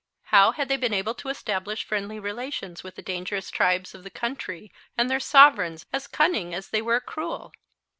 How 0.33 0.53
had 0.53 0.67
they 0.67 0.77
been 0.77 0.95
able 0.95 1.13
to 1.13 1.29
establish 1.29 1.83
friendly 1.83 2.19
relations 2.19 2.83
with 2.83 2.95
the 2.95 3.03
dangerous 3.03 3.51
tribes 3.51 3.93
of 3.93 4.03
the 4.03 4.09
country 4.09 4.71
and 4.97 5.11
their 5.11 5.19
sover[e]igns, 5.19 5.85
as 5.93 6.07
cunning 6.07 6.55
as 6.55 6.69
they 6.69 6.81
were 6.81 6.99
cruel? 6.99 7.51